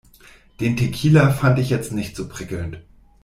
Den 0.59 0.77
Tequila 0.77 1.29
fand 1.29 1.59
ich 1.59 1.69
jetzt 1.69 1.91
nicht 1.91 2.15
so 2.15 2.27
prickelnd. 2.27 2.81